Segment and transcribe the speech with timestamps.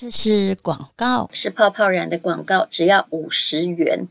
[0.00, 4.08] 这是广告，是泡泡染的广告，只要五十元，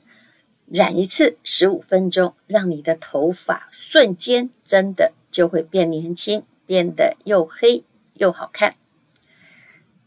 [0.67, 7.83] 染一次十五分钟，让你的头发瞬间真的就会变年轻，变得又黑
[8.13, 8.75] 又好看。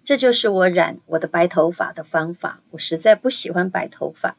[0.05, 2.61] 这就是我染我的白头发的方法。
[2.71, 4.37] 我实在不喜欢白头发，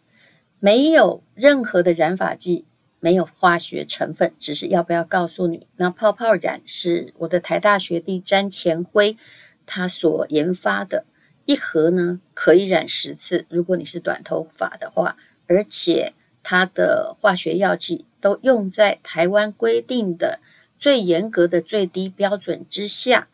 [0.61, 2.63] 没有任何的染发剂，
[3.01, 9.17] 没有化学成分，只是要不要告诉你，那泡泡染是我的台大学弟詹前辉
[9.65, 11.03] 他所研发的。
[11.45, 15.17] 一盒呢可以染十次，如果你是短头发的话，
[15.47, 20.39] 而且它的化学药剂都用在台湾规定的
[20.77, 23.27] 最严格的最低标准之下，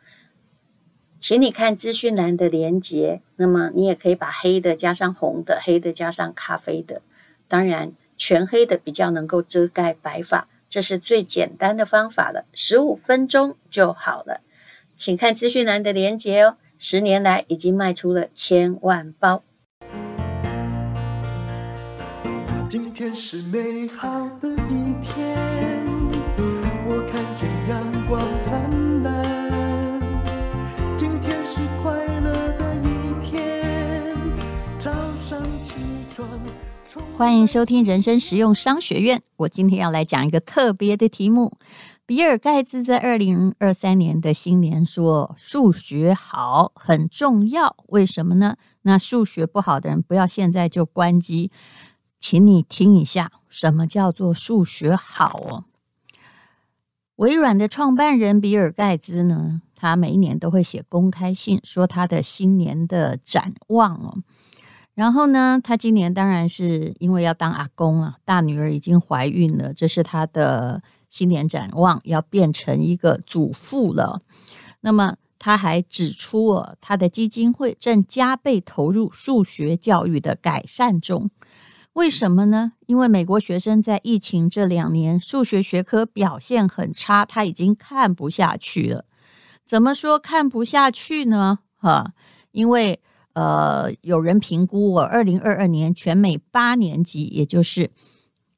[1.20, 3.22] 请你看资讯栏的连接。
[3.36, 7.02] 那么你也可以把黑的加上红的，黑的加上咖啡的，
[7.48, 14.42] 当然全黑的比较能够遮盖白发，这是最简单的方法了，十五分钟就好了。
[14.96, 16.58] 请看资讯栏的连接哦。
[16.82, 19.44] 十年来已经卖出了千万包。
[22.70, 24.08] 今天是美好
[24.40, 25.38] 的一天，
[26.88, 30.00] 我看见阳光灿烂。
[30.96, 34.16] 今天是快乐的一天，
[34.80, 34.90] 早
[35.28, 35.74] 上起
[36.16, 36.26] 床。
[37.18, 39.22] 欢迎收听人生实用商学院。
[39.36, 41.58] 我今天要来讲一个特别的题目。
[42.10, 48.58] 比尔盖茨在二零二三年的新年说：“数学好很重要，为什么呢？
[48.82, 51.52] 那数学不好的人不要现在就关机，
[52.20, 55.66] 请你听一下，什么叫做数学好哦？
[57.18, 64.18] 微软的创办人比尔盖茨呢，他每一年都会写公开信，说他的新年的展望哦。
[64.96, 74.22] 然后呢，他今年当然是因为要当阿公啊，大女儿已经怀孕了，这是他的。”新年展望要变成一个祖父了，
[74.82, 81.30] 那么他还指出哦，他的基金会正加倍投入数学教育的改善中。
[81.94, 82.74] 为什么呢？
[82.86, 89.06] 因为美国学生在疫情这两年数学学科表现很差，他已经看不下去了。
[89.66, 91.60] 怎么说看不下去呢？
[91.78, 92.14] 哈，
[92.52, 93.02] 因为
[93.34, 97.90] 呃，有人评估我二零二二年全美八年级，也就是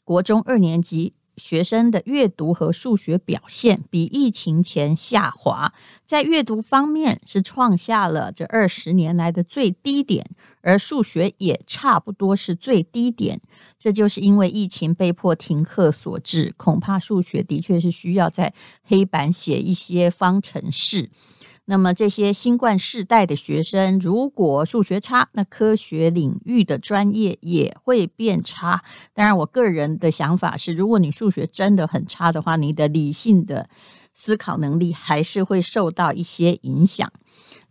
[0.04, 1.14] 国中二年级。
[1.38, 5.74] 学生的阅读和数学表现比疫情前下滑，
[6.06, 10.30] 在阅读方面是创下了这二十年来的最低点，
[10.62, 13.40] 而数学也差不多是最低点。
[13.80, 18.54] 这就是因为疫情被迫停课所致，恐怕数学的确是需要在
[18.84, 21.10] 黑板写一些方程式。
[21.72, 28.84] 那么这些新冠世代的学生，如果数学差，那科学领域的专业也会变差。
[29.14, 33.70] 当然，我个人的想法是，如果你数学真的很差的话，你的理性的
[34.14, 37.10] 思考能力还是会受到一些影响。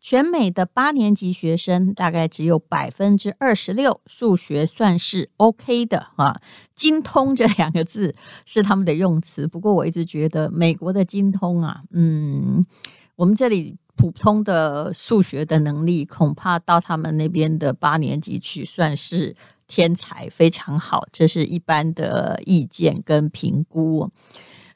[0.01, 6.41] 全美的八年级学生大概只有百分之二十六数学算是 OK 的啊，
[6.75, 8.15] 精通这两个字
[8.47, 9.47] 是他们的用词。
[9.47, 12.65] 不过我一直觉得美国的精通啊，嗯，
[13.17, 13.77] 我们这里。
[13.97, 19.37] 普通的数学的能力，恐怕到他们那边的八年级去算是
[19.67, 21.07] 天才，非常好。
[21.13, 24.11] 这是一般的意见跟评估。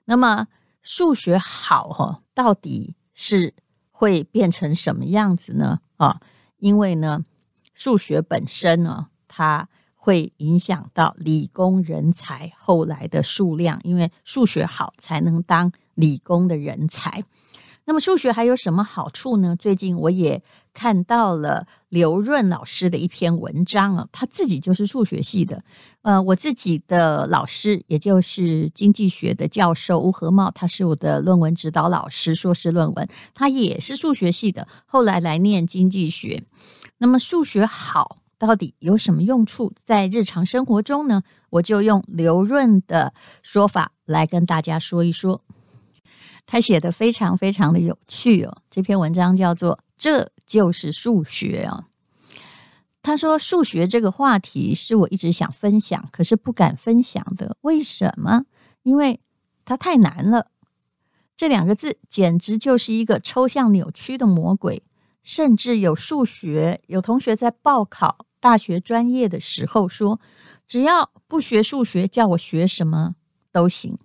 [0.05, 0.49] 那么
[0.83, 3.55] 数学好哈，到底是
[3.91, 5.81] 会变成什么样子呢？
[5.97, 6.21] 啊，
[6.59, 7.25] 因为呢，
[7.73, 17.23] 数学本身呢，它会影响到理工人才后来的数量，因为数学好才能当理工的人才。
[17.87, 19.55] 那么数学还有什么好处呢？
[19.55, 25.63] 最近我也看到了刘润老师的一篇文章啊，他自己就是数学系的。
[26.01, 36.43] 呃，我自己的老师，也就是经济学的教授吴和茂，他是我的论文指导老师，硕士论文，他也是数学系的，后来来念经济学。
[36.99, 39.73] 那么数学好到底有什么用处？
[39.85, 41.23] 在日常生活中呢？
[41.51, 43.13] 我就用刘润的
[43.43, 45.43] 说法来跟大家说一说。
[46.47, 51.85] 他写的非常非常的有趣哦，这篇文章叫做《这就是数学》哦。
[53.03, 57.57] 他说：“数学这个话题是我一直想分享，可是不敢分享的。
[57.61, 58.45] 为什么？
[58.83, 59.21] 因为
[59.65, 60.47] 它太难了。
[61.37, 64.83] 这两个字简直就是一个抽象扭曲的魔鬼。
[65.23, 70.21] 甚至有数学有同学在报考大学专业的时候说，
[70.67, 73.15] 只要不学数学，叫我学什么
[73.51, 73.99] 都行。”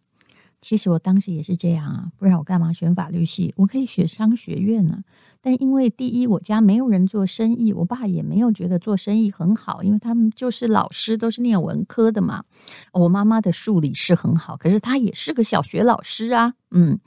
[0.61, 3.53] 其实我当时也是这样啊，不然我干嘛选法律系？
[3.57, 5.03] 我可以学商学院呢。
[5.41, 12.43] 但因为第一，我家没有人做生意，我爸也没有觉得做生意很好，因为他们就是老师，都是念文科的嘛。
[12.91, 16.55] 我妈妈的数理是很好，可是她也是个小学老师啊。
[16.71, 16.99] 嗯，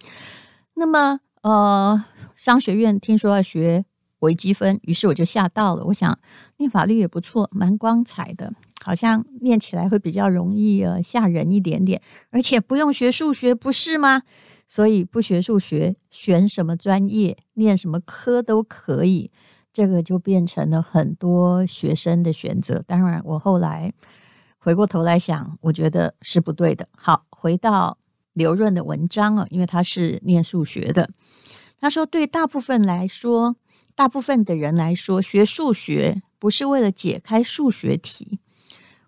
[0.75, 2.03] 那么呃，
[2.35, 3.85] 商学院听说要学
[4.21, 5.85] 微积分，于是我就吓到了。
[5.85, 6.19] 我想
[6.57, 14.23] 念法律也不错，蛮光彩的，好像念起来会比较容易呃吓人一点点，而且不用学数学，不是吗？
[14.67, 19.31] 所以不学数学，选什么专业，念什么科都可以。
[19.73, 22.83] 这个就变成了很多学生的选择。
[22.87, 23.93] 当然，我后来
[24.59, 26.87] 回过头来想，我觉得是不对的。
[26.97, 27.99] 好，回到
[28.33, 31.11] 刘润的文章啊，因为他是念数学的，
[31.81, 33.57] 他说，对大部分来说。
[33.95, 38.41] 大部分的人来说，学数学不是为了解开数学题，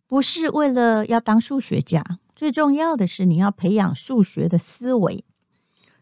[0.06, 2.04] 不是为了要当数学家，
[2.36, 5.24] 最重要的是你要培养数学的思维。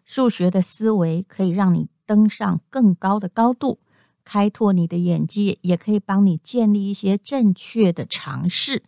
[0.04, 3.78] 数学的思维可以让你登上更高的高度，
[4.24, 8.82] 开拓你的眼界，也可以帮你建立一些正确的尝试，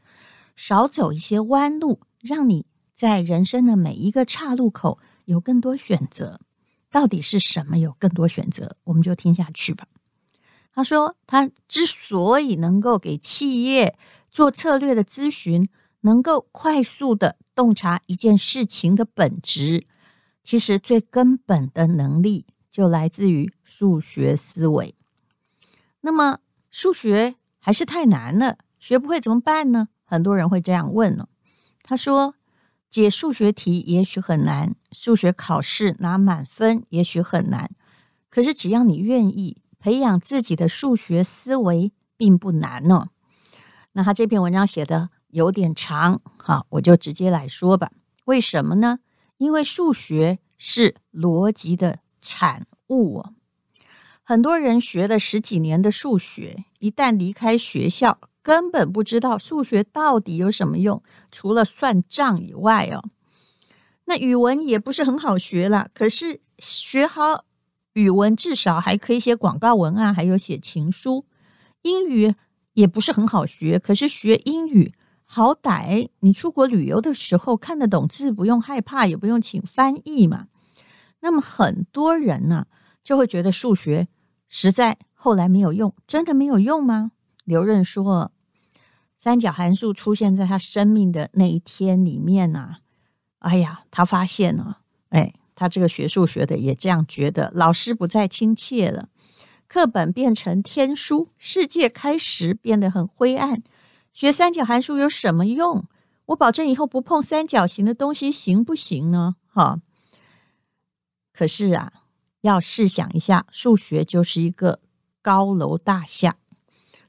[0.57, 6.41] 少走一些弯路，让你在人生的每一个岔路口有更多选择。
[6.91, 8.77] 到底是什么有更多选择？
[8.85, 9.87] 我们就听下去吧。
[10.73, 13.97] 他说，他之所以能够给企业
[14.35, 15.69] 做策略的咨询，
[16.01, 19.87] 能够快速的洞察一件事情的本质，
[20.43, 24.97] 其实最根本的能力就来自于数学思维。
[26.01, 29.87] 那么，数学还是太难了，学不会怎么办呢？
[30.05, 31.29] 很多人会这样问呢。
[31.85, 32.35] 他说。
[32.91, 37.69] 解数学题也许很难，数学考试拿满分也许很难，
[38.29, 43.09] 可是只要你愿意培养自己的数学思维，并不难呢。
[43.95, 47.91] 那他这篇文章写的有点长，好，我就直接来说吧。
[48.27, 48.99] 为什么呢？
[49.39, 53.25] 因为数学是逻辑的产物。
[54.23, 63.05] 很多人学了十几年的数学，一旦离开学校，根本不知道数学到底有什么用，除了算账以外哦。
[64.07, 67.45] 那语文也不是很好学了，可是学好
[67.93, 71.27] 语文，至少还可以写广告文案，还有写情书。
[71.83, 72.35] 英语
[72.75, 74.93] 也不是很好学，可是学英语，
[75.25, 80.49] 好歹你出国旅游的时候看得懂字，不用害怕，也不用请翻译嘛。
[81.21, 82.67] 那么很多人呢，
[83.03, 84.09] 就会觉得数学
[84.49, 87.13] 实在后来没有用，真的没有用吗？
[87.45, 88.31] 刘润说。
[89.17, 92.77] 三角函数出现在他生命的那一天里面呢、
[93.39, 99.09] 哎呀，他发现了，哎，他这个学数学的也这样觉得，老师不再亲切了，
[99.75, 103.61] 课本变成天书，世界开始变得很灰暗。
[104.13, 105.89] 学三角函数有什么用？
[106.27, 109.35] 我保证以后不碰三角形的东西，行不行呢？
[109.49, 109.81] 哈，
[111.33, 111.93] 可是啊，
[112.43, 114.79] 要试想一下，数学就是一个
[115.21, 116.37] 高楼大厦。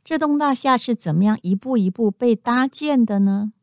[0.04, 3.54] 这栋大厦是怎么样一步一步被搭建的呢？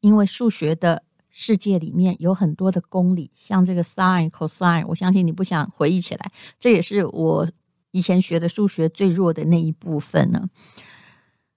[0.00, 7.48] 因为数学的世界里面有很多的公理，像这个 sin、cosine，我相信你不想回忆起来，这也是我
[7.92, 10.48] 以前学的数学最弱的那一部分呢。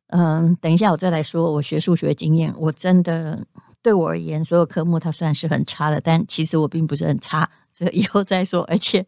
[0.08, 3.46] 嗯，等一下我再来说我学数学经验，我真的
[3.82, 8.64] 对我而言，所有科目它虽然是很差的，但其实我并不是很差，这以后再说。
[8.64, 9.06] 而且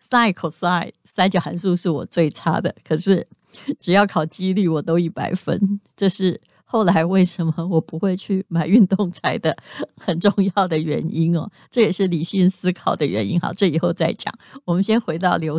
[0.00, 3.26] sin、cosine 三角函数是我最差的，可是。
[3.80, 5.80] 只要考几率，我都一百分。
[5.96, 6.38] 这是
[6.76, 9.56] 后来为什么我不会去买运动彩的
[9.96, 11.50] 很重要的原因哦。
[11.70, 13.40] 这也是理性思考的原因。
[13.40, 14.30] 好，这以后再讲。
[14.66, 15.58] 我们先回到刘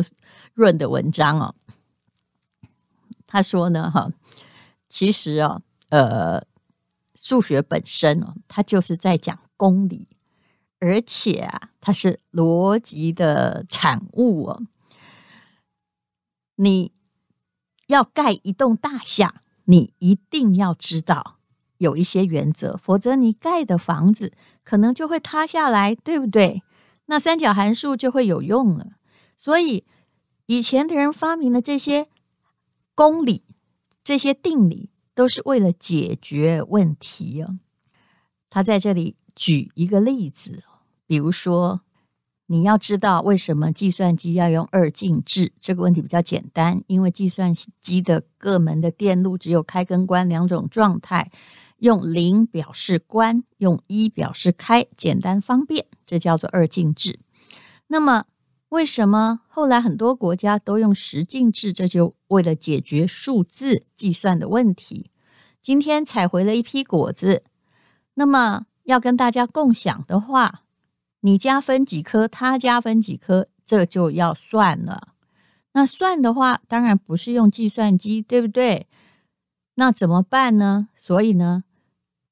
[0.54, 1.56] 润的文章哦。
[3.26, 4.12] 他说呢，哈，
[4.88, 6.40] 其实哦，呃，
[7.16, 10.06] 数学本身哦，它就是在讲公理，
[10.78, 14.62] 而且啊，它是逻辑的产物哦。
[16.54, 16.92] 你。
[17.88, 21.38] 要盖一栋大厦，你一定要知道
[21.76, 24.32] 有一些原则，否则你盖的房子
[24.64, 26.62] 可能就会塌下来，对不对？
[27.06, 28.92] 那三角函数就会有用了。
[29.36, 29.84] 所以
[30.46, 32.06] 以前的人发明的这些
[32.94, 33.44] 公理、
[34.02, 37.58] 这些定理，都是为了解决问题哦。
[38.50, 40.64] 他在这里举一个例子，
[41.06, 41.82] 比如说。
[42.50, 45.52] 你要知道为什么计算机要用二进制？
[45.60, 51.30] 这个问题比较简单，因为计算机的各门的电路只有开跟关两种状态，
[51.80, 57.18] 用零表示关，用一表示开，简单方便，这叫做二进制。
[57.88, 58.24] 那么
[58.70, 61.70] 为什么后来很多国家都用十进制？
[61.70, 65.10] 这就为了解决数字计算的问题。
[65.60, 67.42] 今天采回了一批果子，
[68.14, 70.62] 那么要跟大家共享的话。
[71.20, 75.08] 你家分几颗，他家分几颗，这就要算了。
[75.72, 78.86] 那算的话，当然不是用计算机，对不对？
[79.74, 80.88] 那怎么办呢？
[80.96, 81.64] 所以呢，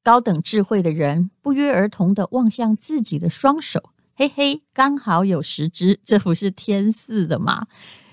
[0.02, 7.66] 高等智慧的人不约而同的望向自己的双手，嘿嘿，刚好有十只，这不是天赐的吗？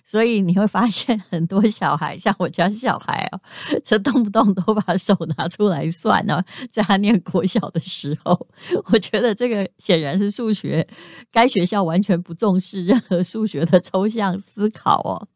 [0.03, 3.39] 所以你会发现很多小孩，像我家小孩哦，
[3.83, 8.47] 这动不动都把手拿出来算哦，在他念国小的时候，
[8.91, 10.85] 我觉得这个显然是数学，
[11.31, 15.27] 该学校完全不重视任何数学的抽象思考哦。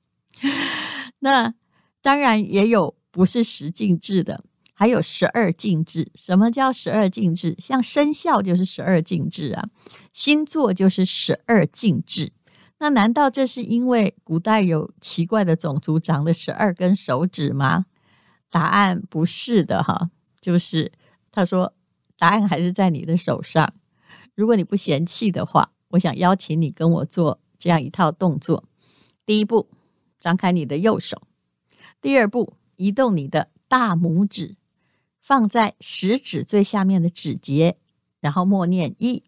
[1.19, 1.53] 那
[2.01, 4.43] 当然也有不是十进制的。
[4.79, 7.55] 还有十二进制，什么叫十二进制？
[7.57, 9.69] 像生肖就是十二进制啊，
[10.13, 12.31] 星座就是十二进制。
[12.79, 17.85] 那难道这是因为古代有奇怪的种族长了十二根手指吗？
[18.49, 20.91] 答案不是的哈，就是
[21.31, 21.73] 他说
[22.17, 23.73] 答案还是在你的手上。
[24.35, 28.63] 如果你不嫌弃的话，我想邀请你跟我做这样一套动作：
[29.25, 29.67] 第一步，
[30.19, 31.17] 张开你的右手；
[31.99, 34.55] 第二步，移动你的大拇指。
[35.19, 37.75] 放在食指最下面的指节，
[38.21, 39.23] 然后默念一，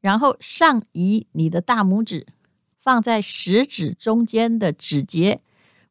[0.00, 2.28] 然后上移你的大拇指，
[2.80, 5.42] 放在食指中间的指节，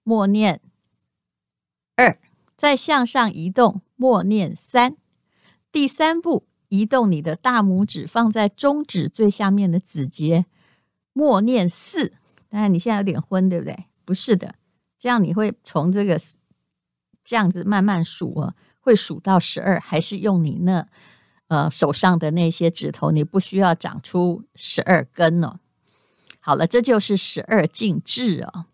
[0.04, 0.60] 默念
[1.96, 2.18] 二，
[2.58, 4.98] 再向上移动，默念三。
[5.72, 10.48] 第三步，移动你的大拇指，放在中指最下面的指节，
[11.14, 12.12] 默念四。
[12.50, 13.86] 当然你现在有点昏，对不对？
[14.04, 14.56] 不是的，
[14.98, 16.20] 这样你会从这个
[17.24, 18.56] 这样子慢慢数啊。
[18.82, 20.88] 会数到十二，还是用你那
[21.50, 23.12] 呃手上的那些指头？
[23.12, 25.60] 你不需要长出十二根哦。
[26.50, 28.66] 好了，这就是十二进制哦，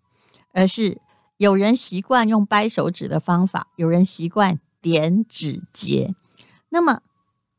[0.54, 1.02] 而是
[1.36, 6.16] 有人习惯用掰手指的方法，有人习惯点指节。
[6.70, 7.02] 那么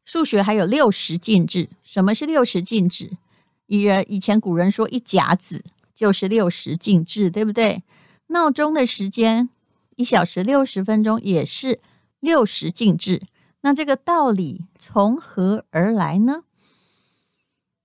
[0.06, 3.18] 数学还有六十进制，什么是六十进制？
[3.66, 5.62] 以人以前古人说一甲子
[5.94, 7.82] 就是六十进制，对不对？
[8.28, 9.50] 闹钟的时间
[9.96, 11.80] 一小时六十分钟也是。
[12.20, 13.20] 六十进制，
[13.60, 16.44] 那这个道理从何而来呢？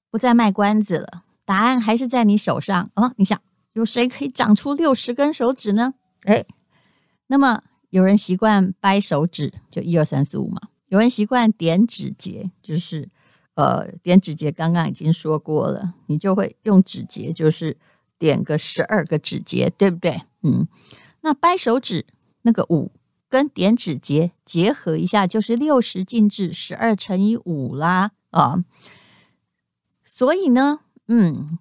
[0.10, 3.13] 不再卖关子了，答案还是在你手上哦。
[3.17, 3.38] 你想，
[3.74, 5.96] 有谁可以长出六十根手指呢？
[6.22, 6.46] 哎，
[7.27, 10.62] 那么有人习惯掰手指，就一二三四五嘛。
[10.88, 13.10] 有人习惯点指节，就是
[13.55, 17.75] 呃点指节，刚刚已经说过了，你就会用指节，就是
[18.17, 20.22] 点个十二个指节，对不对？
[20.43, 20.65] 嗯，
[21.20, 22.05] 那掰手指
[22.43, 22.93] 那个五。
[23.27, 28.65] 跟点指节结合一下，就是六十进制，十二乘以五啦啊！
[30.03, 30.81] 所以呢，
[31.13, 31.60] 嗯，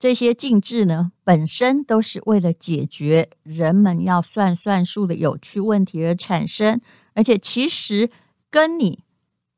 [0.00, 6.80] 这些进制呢，本身都是为了解决人们要算算数的有趣问题而产生，
[7.12, 8.10] 而且其实
[8.50, 9.04] 跟你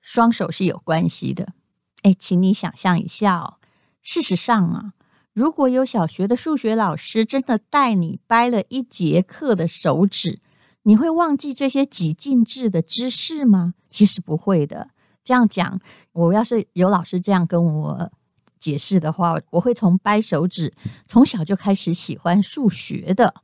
[0.03, 1.55] 双手是有关系的。
[2.03, 3.55] 哎，请你想象一下哦，
[4.03, 4.93] 事实上啊，
[5.33, 10.41] 如果有小学的数学老师真的带你掰了一节课的手指，
[10.83, 13.73] 你会忘记这些几进制的知识吗？
[13.89, 14.91] 其实不会的。
[15.25, 15.81] 这样讲，
[16.13, 18.13] 我要是有老师这样跟我
[18.59, 20.73] 解释的话，我会从掰手指，
[21.07, 23.35] 从小就开始喜欢数学的。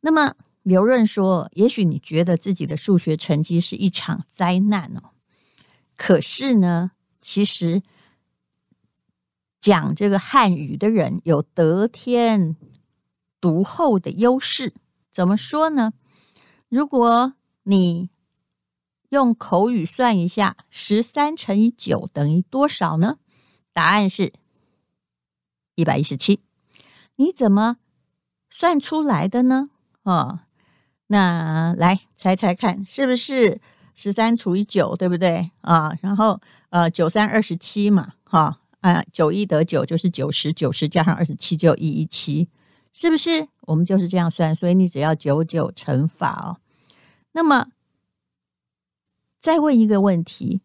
[0.00, 5.10] 那么刘润说：“也许你觉得自己的数学成绩是一场灾难哦，
[5.96, 7.82] 可是呢，其实
[9.60, 12.56] 讲这个汉语的人有得天
[13.40, 14.72] 独厚的优势。”
[15.12, 15.92] 怎么说呢？
[16.68, 18.08] 如果你
[19.12, 23.18] 用口语算一下，十三乘以九等于多少呢？
[23.70, 24.32] 答案是
[25.74, 26.40] 一百一十七。
[27.16, 27.76] 你怎么
[28.48, 29.68] 算出来的呢？
[30.04, 30.40] 哦，
[31.08, 33.60] 那来猜猜看，是不是
[33.94, 35.92] 十三除以九，对不对啊？
[36.00, 36.40] 然后
[36.70, 42.48] 呃，九三二十七嘛，哈啊，九一得九就是九十，九十加上二十七就一一七。
[42.94, 44.54] 是不是我们就是这样算？
[44.54, 46.56] 所以你只要九九乘法哦。
[47.32, 47.66] 那么
[49.42, 50.60] 再问一个问题：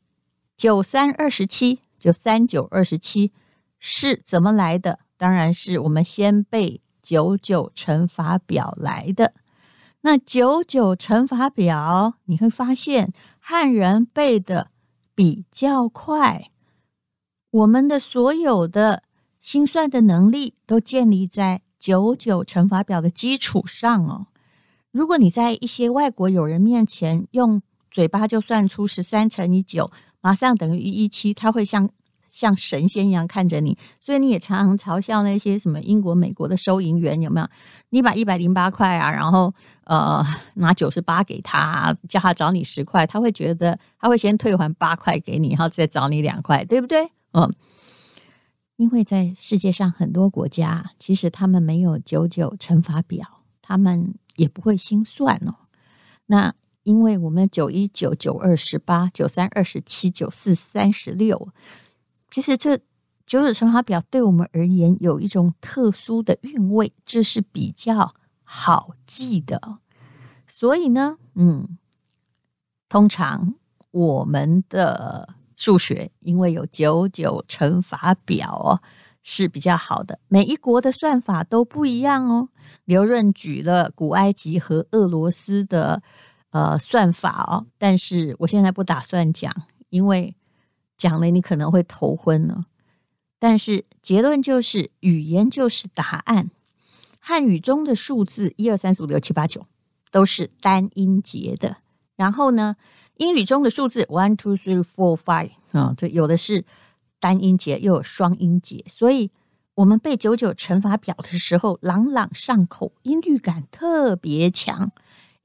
[0.55, 3.33] 九三二十七，九三九二十七
[3.79, 4.99] 是怎么来的？
[5.17, 9.33] 当然是我们先背九九乘法表来的。
[10.01, 14.69] 那九九乘法表，你会发现汉人背的
[15.15, 16.51] 比较快。
[17.49, 19.01] 我们的所有的
[19.41, 21.63] 心算的能力都建立在。
[21.79, 24.27] 九九乘法表的基础上哦，
[24.91, 27.61] 如果你在一些外国友人面前用
[27.97, 29.89] 嘴巴就算出十三乘以九，
[30.21, 31.89] 马上等于一一七，他会像
[32.29, 33.75] 像神仙一样看着你。
[33.99, 37.47] 所以你也常常嘲笑那些什么英国、美国的收银员有没有？
[37.89, 39.51] 你把一百零八块啊，然后
[39.85, 40.23] 呃
[40.53, 47.09] 拿九十八给他，叫他找你十块，他会觉得他会先退还八块给你，然后再找你两块，对不对？
[47.31, 47.51] 嗯。
[48.75, 55.55] 因为在世界上很多国家，其实他们没有九九乘法表，他们也不会心算哦。
[56.27, 56.53] 那
[56.87, 61.49] 因为我们九一九九二十八九三二十七九四三十六，
[62.31, 62.77] 其实这
[63.25, 69.79] 九九乘法表对我们而言有一种特殊的韵味，这是比较好记的。
[70.47, 71.77] 所以呢，嗯，
[72.87, 73.55] 通常
[73.91, 78.79] 我们的数学因为有九九乘法表哦，
[79.21, 80.19] 是比较好的。
[80.29, 82.47] 每一国的算法都不一样哦。
[82.85, 86.01] 刘润举了古埃及和俄罗斯的
[86.51, 89.53] 呃算法哦，但是我现在不打算讲，
[89.89, 90.35] 因为
[90.95, 92.65] 讲了你可能会头昏了。
[93.39, 96.49] 但是结论就是，语言就是答案。
[97.19, 99.65] 汉语中的数字一二三四五六七八九
[100.09, 101.77] 都是单音节的。
[102.15, 102.77] 然后呢，
[103.17, 106.65] 英语中的数字 one two three four five 啊，这有的是
[107.19, 108.83] 单音节，又有双音节。
[108.87, 109.29] 所以，
[109.75, 114.91] 我们背九九乘法表的时候，朗朗上口，音律感特别强。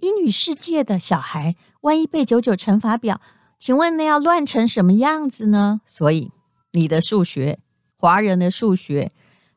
[0.02, 3.20] 英语世界的小孩，万一背九九乘法表，
[3.56, 5.80] 请问那要乱成什么样子呢？
[5.86, 6.32] 所以，
[6.72, 7.60] 你的数学。
[7.96, 9.12] 华人的数学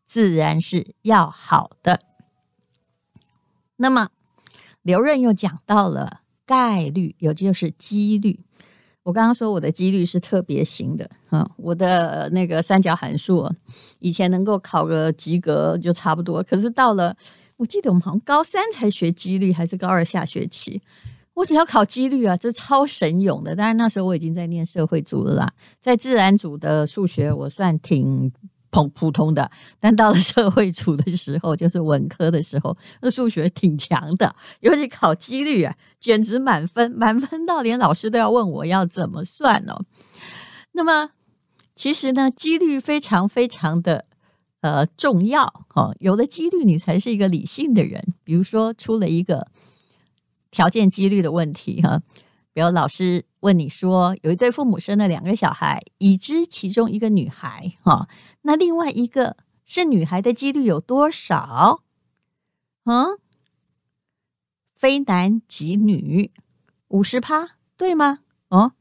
[0.05, 1.99] 自然是要好的。
[3.77, 4.09] 那么
[4.83, 8.39] 刘润又讲到了概率，也就是几率。
[9.01, 13.51] 我刚刚说我的几率是特别型的，嗯，我的那个三角函数
[13.97, 16.43] 以前能够考个及格就差不多。
[16.43, 17.17] 可是到了，
[17.57, 20.81] 我记得我们好像高三才学几率，还是高二下学期，
[21.33, 23.55] 我只要考几率啊，这超神勇的。
[23.55, 28.31] 当然那时候我已经在念社会组了啦，在自然组的数学我算挺
[28.69, 39.85] 普普通的，但到了社会组的时候，就是文科的时候，那数学挺强的，尤其考几率啊，简直满分，满分到连老师都要问我要怎么算哦。
[40.73, 41.11] 那么
[41.73, 44.03] 其实呢，几率非常非常的
[44.65, 45.45] 呃重要
[45.75, 48.13] 哦，有了几率，你才是一个理性的人。
[48.23, 49.47] 比如说出了一个。
[50.51, 52.01] 条件几率的问题哈，
[52.53, 58.07] 比如老师问你说，有一对父母生了两个小孩，已知其中一个女孩哈，
[58.43, 61.83] 那另外一个是女孩的几率有多少？
[62.85, 63.19] 嗯，
[64.77, 66.31] 非男即女，
[66.87, 68.19] 五十趴，对吗？
[68.47, 68.71] 哦，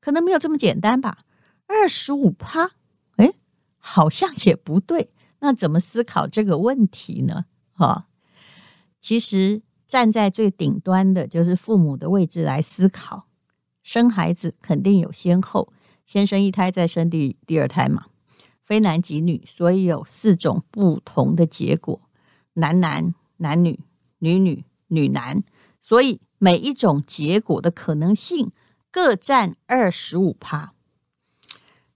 [0.00, 1.24] 可能没有这么简单吧，
[1.66, 2.70] 二十五趴，
[3.16, 3.34] 诶，
[3.78, 5.10] 好像也不对。
[5.40, 7.46] 那怎么思考这个问题呢？
[7.72, 8.08] 哈，
[9.00, 9.62] 其实。
[9.88, 13.26] 站在最顶端的就是父母的位置来思考，
[13.82, 15.72] 生孩子肯定有先后，
[16.04, 18.04] 先生一胎再生第第二胎嘛，
[18.62, 22.02] 非男即女，所以有四种不同的结果，
[22.52, 23.80] 男男、男女、
[24.18, 25.42] 女女、女男，
[25.80, 28.52] 所以每一种结果的可能性
[28.90, 30.74] 各占二十五趴，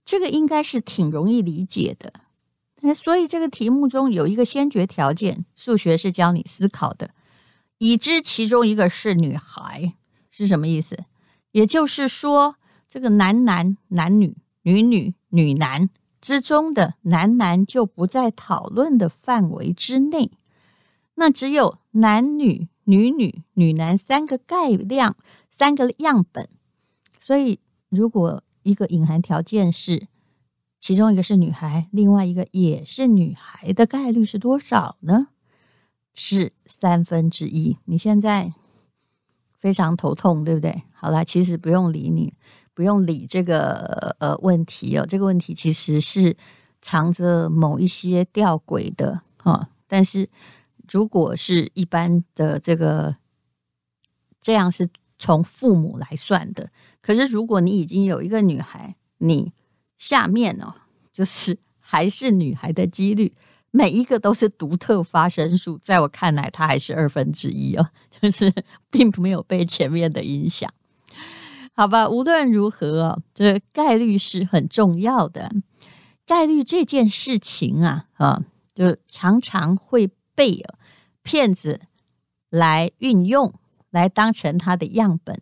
[0.03, 2.22] 这个应该是挺容易理解的。
[2.85, 7.11] 那所以这个题目中有一个先决条件，数学是教你思考的。
[7.77, 9.93] 已知其中一个是女孩
[10.29, 11.05] 是什么意思？
[11.51, 20.31] 也就是说，这个男男、男女、女女、女男之中的男男就不在讨论的范围之内。
[21.15, 25.15] 那只有男女、女女、女男三个概量、
[25.49, 26.49] 三个样本。
[27.17, 30.07] 所以，如果一个隐含条件是
[30.83, 35.29] 其中一个是女孩，另外一个也是女孩的概率是多少呢？
[36.13, 37.77] 是三分之一。
[37.85, 38.51] 你现在
[39.57, 40.83] 非常头痛，对不对？
[40.91, 42.33] 好了，其实不用理你，
[42.73, 45.05] 不用理这个呃问题哦。
[45.07, 46.35] 这个问题其实是
[46.81, 50.27] 藏着某一些吊诡的啊、但是
[50.91, 53.15] 如果是一般的这个
[54.41, 56.69] 这样是从父母来算的，
[57.01, 59.53] 可是如果你已经有一个女孩，你
[59.97, 60.73] 下面哦
[61.11, 63.33] 就是还是女孩的几率。
[63.75, 67.89] 每一个都是独特发生数，在我看来，它还是二分之一哦，
[68.21, 68.53] 就是
[68.91, 70.69] 并没有被前面的影响。
[71.75, 75.51] 好吧，无论如何哦，这概率是很重要的。
[76.23, 78.43] 概率这件事情啊，啊，
[78.75, 80.63] 就常常会被
[81.23, 81.81] 骗子
[82.51, 83.51] 来运用，
[83.89, 85.35] 来当成他的样本。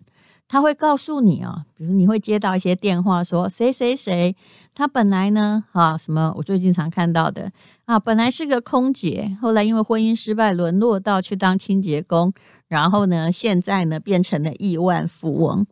[0.51, 4.35] 他会告诉你啊，比如你会接到一些电话，说谁谁谁，
[4.75, 7.49] 他本来呢啊什么，我最近常看到的
[7.85, 12.33] 啊，本来是个空姐，后来因为婚姻失败，沦落到去当清洁工，
[12.67, 15.65] 然后呢，现在呢变成了亿万富翁。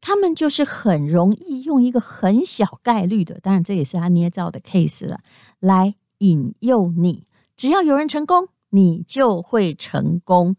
[0.00, 5.20] 他们就是很容易用一个很小概率的，当然这也是他捏造的 case 了，
[5.60, 7.24] 来引诱你，
[7.54, 10.56] 只要有人成功，你就会成功。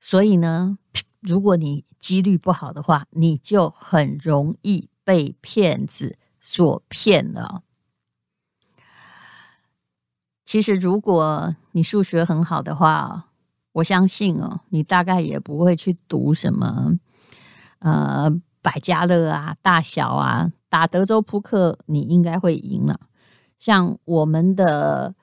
[0.00, 0.78] 所以呢，
[1.20, 7.62] 如果你几率不好的话，你就很容易被骗子所骗了。
[10.44, 13.30] 其实，如果你数学很好的话，
[13.72, 16.98] 我相信哦，你大概也不会去赌什么
[17.80, 18.30] 呃
[18.62, 23.00] 百家乐啊、大小啊，打德州扑克，你应该会赢了。
[23.58, 25.14] 像我们的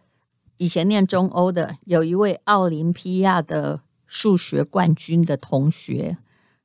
[0.58, 6.18] 以前念中欧的，有一位奥林匹亚的数学冠军的同学，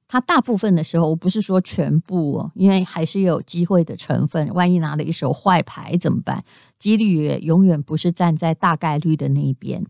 [0.08, 4.52] 他大部分的时候，我不是说全部哦，因为还是有机会的成分。
[4.54, 6.42] 万一拿了一手坏牌怎么办？
[6.78, 9.84] 几率也永远不是站在大概率的那一边。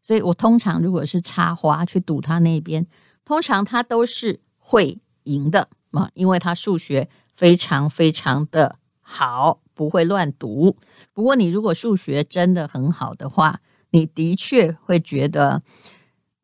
[0.00, 2.86] 所以我通常如果是插花去赌他那边，
[3.24, 10.76] 通常他都是会赢的嘛，因为他数学非常非常的好，不会乱赌。
[11.12, 13.60] 不过你如果数学真的很好的话，
[13.90, 15.62] 你的确会觉得，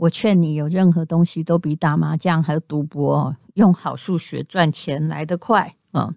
[0.01, 6.15] 我劝你有任何东西都比打麻将还有赌博用好数学赚钱来得快啊。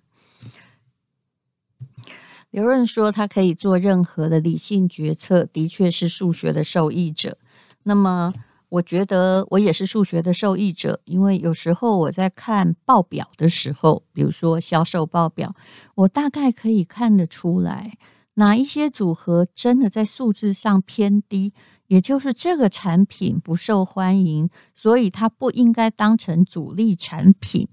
[2.50, 7.38] 刘润说他可以做任何的理性决策，的确是数学的受益者。
[7.84, 8.34] 那么。
[8.74, 15.56] 我觉得我也是数学的受益者，因为有时候我在看报表的时候，比如说销售报表，
[15.94, 18.00] 我大概可以看得出来
[18.34, 21.54] 哪一些组合真的在数字上偏低，
[21.88, 27.68] 也就是这个产品不受欢迎，所以它不应该当成主力产品。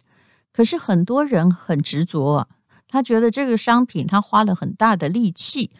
[0.52, 2.46] 可是很多人很执着，
[2.88, 5.70] 他觉得这个商品他花了很大的力气，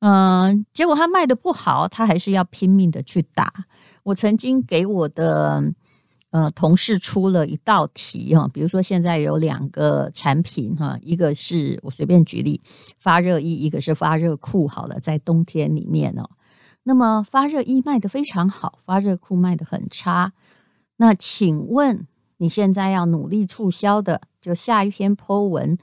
[0.00, 3.50] 嗯，结果他卖得不好，他还是要拼命的去打。
[4.02, 5.72] 我曾经给我的
[6.30, 12.60] 呃同事出了一道题哈，比如说现在有两个产品哈，一个是我随便举例
[12.98, 14.68] 发热衣，一个是发热裤。
[14.68, 16.28] 好了，在冬天里面哦，
[16.84, 20.32] 那么发热衣卖得非常好，发热裤卖得很差。
[20.96, 22.06] 那请问
[22.38, 25.78] 你现在要努力促销的，就下一篇 po 文，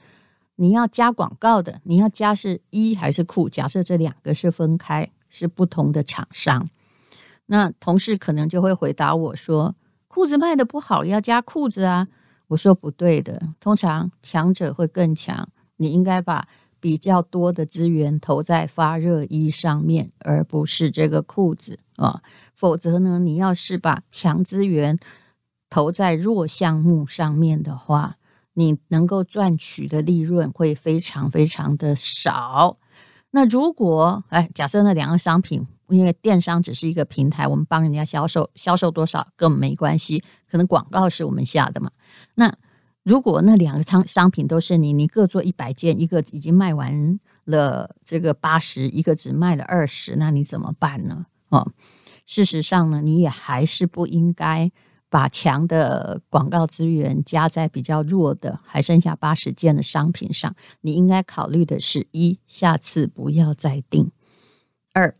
[0.56, 3.48] 你要加广告的，你要加是衣还是裤？
[3.48, 6.68] 假设这两个是分开，是不同的厂商。
[7.46, 9.74] 那同事可能就会回答我说
[10.06, 12.08] ：“裤子卖得不好，要加裤子啊。”
[12.48, 15.48] 我说：“不对的，通常强者会更强。
[15.76, 16.46] 你应该把
[16.80, 22.22] 比较多的资源投在发热衣上面，而不是这个裤子啊。
[22.54, 24.98] 否则呢，你要是把强资源
[25.68, 28.16] 投在弱项目上面的话，
[28.54, 32.74] 你能够赚取的利润会非常非常的少。
[33.30, 40.22] 那如果哎，假设那两个商品。”因为电商只是一个平台，我们帮人家销售，销售多少跟我们没关系。
[40.48, 41.90] 可能广告是我们下的嘛。
[42.36, 42.56] 那
[43.02, 51.26] 如果那两个商商品都是你，你各做一百件，一个已经卖完了这个八十，一个只卖了二十，那你怎么办呢？
[51.48, 51.72] 哦，
[52.26, 54.70] 事实上呢，你也还是不应该
[55.08, 60.54] 把强的广告资源加在比较弱的，还剩下八十件的商品上。
[60.82, 64.10] 你应该考虑的是一，下次不要再订；
[64.92, 65.14] 二。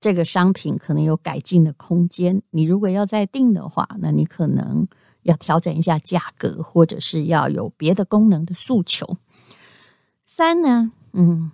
[0.00, 4.86] 这个商品可能有改进的空间，你如果要再订的话，那你可能
[5.24, 9.18] 要调整一下价格，或者是要有别的功能的诉求。
[10.24, 11.52] 三呢，嗯，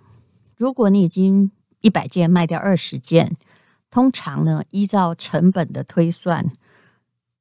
[0.55, 3.35] 如果你已经一百件卖掉二十件，
[3.89, 6.55] 通常呢，依照成本的推算，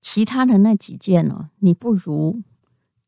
[0.01, 2.43] 其他的那几件呢，你不如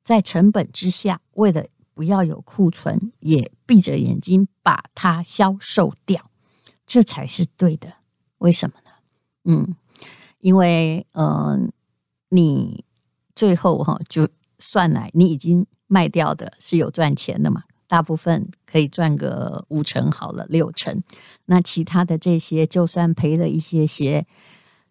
[0.05, 6.31] 在成本之下，为了不要有库存，也闭着眼睛把它销售掉。
[6.87, 7.95] 这才是对的，
[8.39, 8.91] 为什么呢？
[9.45, 9.75] 嗯，
[10.41, 11.69] 因为嗯、呃，
[12.29, 12.85] 你
[13.35, 21.03] 最后哈就算来，你已经卖掉的是有赚钱的嘛，大部分可以赚个五成好了，六成。
[21.47, 24.27] 那其他的这些，就算赔了一些些，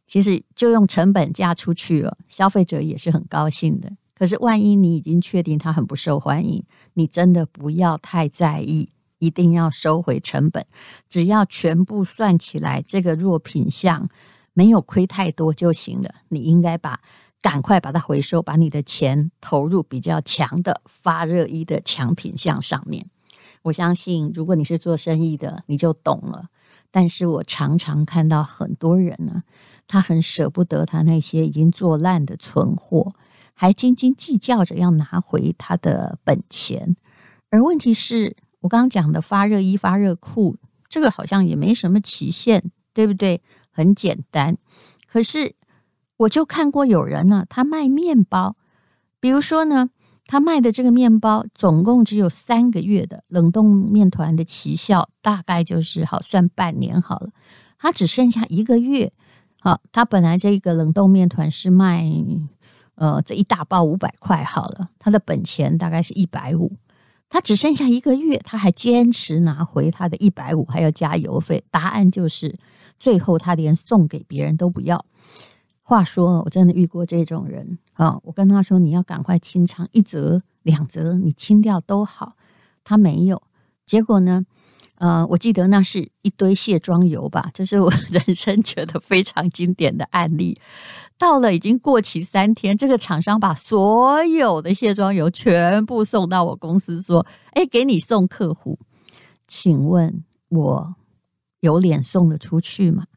[0.05, 3.91] 其实就用成本价出去了，消费者也是很高兴的。
[4.13, 8.89] 可是万一你已经确定它很不受欢迎，你真的不要太在意。
[9.23, 10.65] 一定要收回成本，
[11.07, 14.09] 只要全部算起来，这个弱品项
[14.51, 16.15] 没有亏太多就行了。
[16.29, 16.99] 你应该把
[17.41, 23.07] 赶快把它回收，把你的钱投入比较强的发热衣的强品项上面。
[23.63, 26.47] 我相信，如果你是做生意的，你就懂了。
[26.89, 29.43] 但是我常常看到很多人呢，
[29.87, 33.13] 他很舍不得他那些已经做烂的存货，
[33.53, 36.95] 还斤斤计较着要拿回他的本钱。
[37.49, 40.57] 而问题是，我刚刚讲的发热衣、发热裤，
[40.89, 43.41] 这个好像也没什么期限，对不对？
[43.71, 44.57] 很简单。
[45.07, 45.55] 可是
[46.21, 48.55] 我就看过有人呢，他卖面包，
[49.19, 49.89] 比如说呢，
[50.27, 57.29] 他卖的这个面包总共只有三个月的冷冻面团的奇效，大概就是好算半年好了。
[57.79, 59.11] 他只剩下一个月，
[59.59, 62.05] 好，他本来这个冷冻面团是卖
[62.95, 66.73] 呃这一大包五百块好了，他的本钱大概是一百五。
[67.29, 71.63] 他只剩下一个月，他还坚持拿回他的一百五，还要加邮费。
[71.71, 72.59] 答案就是，
[72.99, 75.03] 最后他连送给别人都不要。
[75.91, 78.17] 话说，我真的遇过这种人啊！
[78.23, 82.37] 我跟他说，你要赶快清仓，一折两折，你清掉都好。
[82.81, 83.43] 他没有。
[83.85, 84.45] 结果呢，
[84.99, 90.57] 呃，我记得那是一堆卸妆油吧，这是我人生觉得非常经典的案例。
[91.17, 98.79] 到了已经过期三天，这个厂商把所有的卸妆油全部送到我公司，说：“哎，给你送客户。”
[99.45, 100.95] 请问我
[101.59, 103.07] 有脸送得出去吗？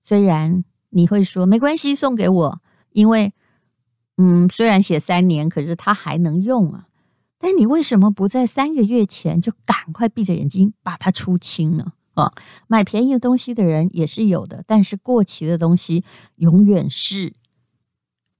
[0.00, 2.60] 虽然你会说没关系，送给我，
[2.92, 3.32] 因为
[4.16, 6.86] 嗯，虽然写三年，可是它还能用啊。
[7.38, 11.92] 但你为什么不在三个月前就赶快闭着眼睛把它出清呢？
[12.14, 12.32] 啊，
[12.66, 16.04] 买便宜的东西的人也是有的，但是过期的东西
[16.36, 17.32] 永远是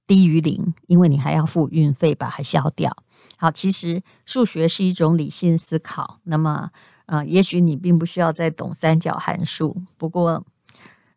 [0.05, 2.95] 低于零，因为你还要付运费把它消掉。
[3.37, 6.69] 好，其实数学是一种理性思考，那么
[7.07, 10.45] 呃，也许你并不需要再懂三角函数，不过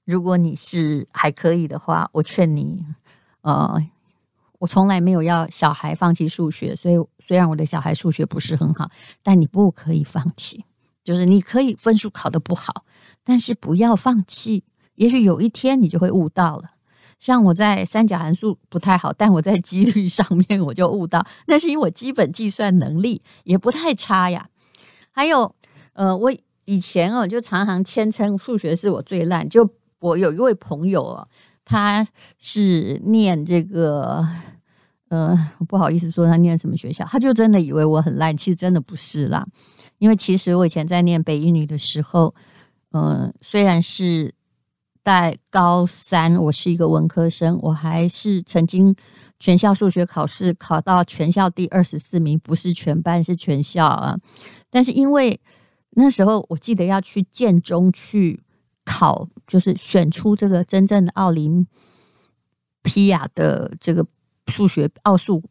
[0.05, 2.85] 如果你是还可以的话，我劝你，
[3.43, 3.87] 呃。
[4.61, 8.90] 我从来没有要小孩放弃数学，所以虽然我的小孩数学不是很好，
[9.23, 10.64] 但你不可以放弃。
[11.03, 12.83] 就是你可以分数考得不好，
[13.23, 14.64] 但是不要放弃。
[14.95, 16.71] 也许有一天你就会悟到了。
[17.21, 24.49] 像我在三角函数不太好，但我在几率上面我就悟到，那是因为我基本计算能力也不太差呀。
[25.11, 25.55] 还有，
[25.93, 26.33] 呃，我
[26.64, 29.47] 以前哦就常常谦称数学是我最烂。
[29.47, 29.71] 就
[30.05, 31.29] 我有一位朋友哦，
[31.64, 32.07] 他
[32.38, 34.27] 是念这个。
[35.09, 35.38] 呃，
[35.69, 39.47] 不好意思说他念什么学校，他就真的以为我很烂，其实真的不是啦。
[39.99, 42.35] 因为其实我以前在念北一女的时候，
[42.90, 44.35] 呃，虽然是
[45.05, 48.97] 在高三，我是一个文科生，我还是曾经
[49.38, 54.19] 全校数学考试考到全校第二十四名，不是全班，是全校啊。
[54.69, 55.38] 但是因为
[55.90, 58.43] 那时候我记得要去建中去
[58.85, 61.66] 考，就是选出这个真正的奥林
[62.83, 64.07] 匹亚的这个。
[64.49, 65.42] 数学奥数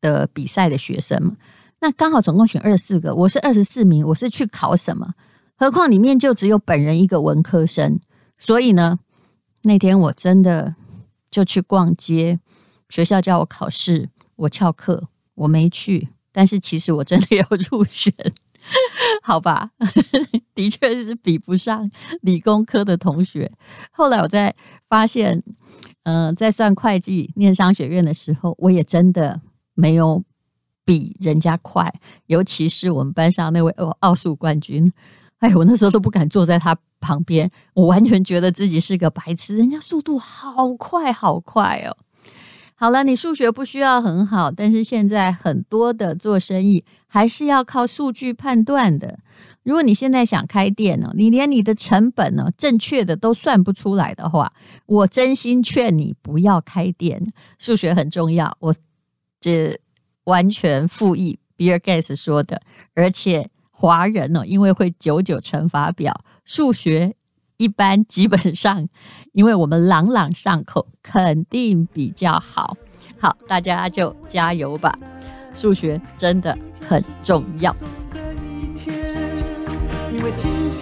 [0.00, 1.36] 的比赛的学生嘛，
[1.78, 5.14] 那刚好总共选二十四个，我是二十四名，我是去考什么？
[5.56, 8.00] 何况里面就只有本人一个文科生，
[8.38, 8.98] 所以呢，
[9.62, 10.74] 那天我真的
[11.30, 12.40] 就去逛街，
[12.88, 16.08] 学校叫我考试，我翘课，我没去。
[16.32, 18.12] 但是其实我真的有入选，
[19.22, 19.70] 好吧？
[20.54, 21.90] 的确是比不上
[22.22, 23.50] 理工科的同学。
[23.90, 24.54] 后来我在
[24.88, 25.42] 发现。
[26.04, 29.38] 嗯、在算会计、念商学院的时候，我也真的
[29.74, 30.24] 没有
[30.82, 31.92] 比人家快。
[32.26, 34.90] 尤其是我们班上那位奥奥数冠军，
[35.38, 39.58] 哎，我那时候都不敢坐在他旁边，我完全觉得自己是个白痴。
[39.58, 41.94] 人家速度好快，好快哦！
[42.80, 49.18] 好了，你数学不需要很好，但是现在很多的做生意还是要靠数据判断的。
[49.62, 54.50] 如果你现在想开店呢，你连你的成本呢正确的都算不出来的话，
[54.86, 57.22] 我真心劝你不要开店。
[57.58, 58.74] 数学很重要，我
[59.38, 59.78] 这
[60.24, 62.62] 完全附议比尔盖茨说的。
[62.94, 67.14] 而且华人呢，因为会九九乘法表，数学
[67.60, 68.88] 一般基本上，
[69.34, 72.74] 因为我们朗朗上口，肯定比较好。
[73.18, 74.98] 好，大家就加油吧，
[75.54, 77.76] 数学真的很重要。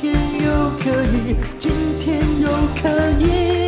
[0.01, 0.15] 天
[0.45, 2.49] 又可以，今天又
[2.81, 3.68] 可以。